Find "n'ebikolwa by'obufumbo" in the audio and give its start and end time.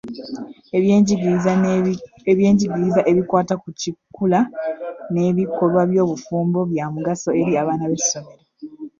5.11-6.59